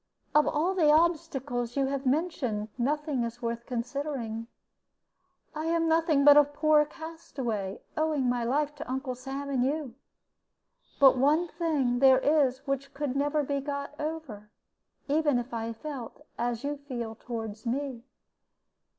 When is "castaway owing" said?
6.85-8.27